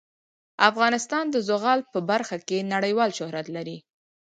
افغانستان 0.69 1.25
د 1.31 1.35
زغال 1.49 1.79
په 1.93 1.99
برخه 2.09 2.37
کې 2.47 2.67
نړیوال 2.73 3.09
شهرت 3.17 3.47
لري. 3.55 3.77